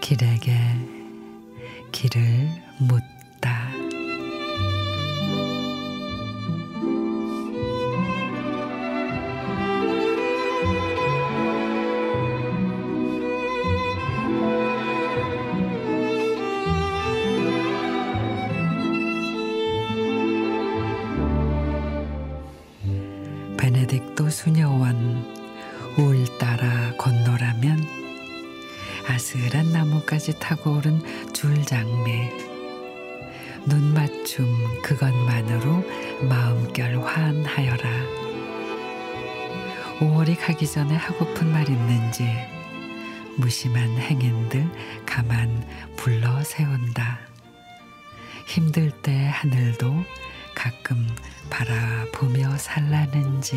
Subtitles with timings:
[0.00, 0.56] 길에게
[1.92, 2.48] 길을
[2.78, 3.87] 묻다.
[23.88, 25.24] 베네딕토 수녀원
[25.96, 27.84] 울 따라 건너라면
[29.08, 31.00] 아슬한 나무까지 타고 오른
[31.32, 32.28] 줄장미
[33.66, 35.84] 눈맞춤 그것만으로
[36.28, 37.88] 마음결 환하여라.
[39.98, 42.24] 5월이 가기 전에 하고픈 말 있는지
[43.36, 44.68] 무심한 행인들
[45.04, 45.66] 가만
[45.96, 47.18] 불러 세운다.
[48.46, 50.04] 힘들 때 하늘도
[50.58, 51.06] 가끔
[51.50, 53.56] 바라보며 살라는지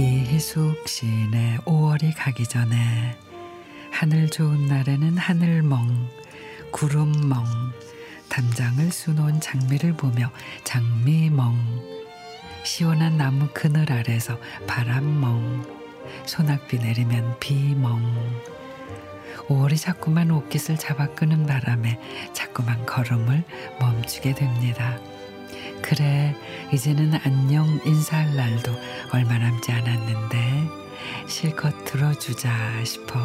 [0.00, 3.18] 이희숙 시인의 5월이 가기 전에
[3.90, 6.08] 하늘 좋은 날에는 하늘멍
[6.70, 7.44] 구름멍
[8.30, 10.30] 담장을 수놓은 장미를 보며
[10.64, 11.54] 장미멍
[12.64, 15.66] 시원한 나무 그늘 아래서 바람멍
[16.24, 18.00] 소낙비 내리면 비멍
[19.48, 22.00] 5월이 자꾸만 옷깃을 잡아 끄는 바람에
[22.32, 23.44] 자꾸만 걸음을
[23.78, 24.98] 멈추게 됩니다.
[25.82, 26.34] 그래
[26.72, 28.72] 이제는 안녕 인사할 날도
[29.12, 30.68] 얼마 남지 않았는데
[31.26, 32.50] 실컷 들어주자
[32.84, 33.18] 싶어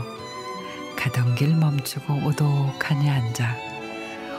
[0.95, 3.55] 가던 길 멈추고 오독하니 앉아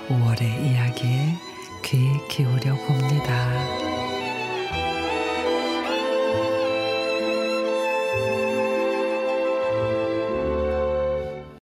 [0.08, 1.36] 5월의 이야기에
[1.84, 3.55] 귀 기울여 봅니다.